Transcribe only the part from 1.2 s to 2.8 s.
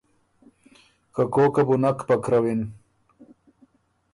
کوکه بو نک پکرَوِن۔